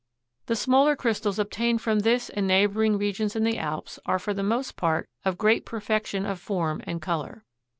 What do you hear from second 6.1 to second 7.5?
of form and color.